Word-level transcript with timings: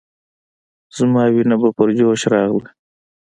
زما 0.97 1.23
وينه 1.33 1.55
به 1.61 1.69
په 1.77 1.83
جوش 1.97 2.21
راغله. 2.31 2.69